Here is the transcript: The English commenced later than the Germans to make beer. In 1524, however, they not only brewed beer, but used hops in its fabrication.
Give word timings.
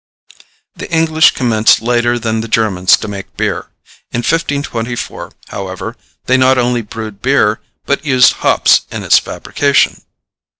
The 0.75 0.89
English 0.91 1.35
commenced 1.35 1.79
later 1.79 2.17
than 2.17 2.41
the 2.41 2.47
Germans 2.47 2.97
to 2.97 3.07
make 3.07 3.37
beer. 3.37 3.67
In 4.11 4.23
1524, 4.25 5.31
however, 5.49 5.95
they 6.25 6.37
not 6.37 6.57
only 6.57 6.81
brewed 6.81 7.21
beer, 7.21 7.59
but 7.85 8.03
used 8.03 8.37
hops 8.41 8.87
in 8.89 9.03
its 9.03 9.19
fabrication. 9.19 10.01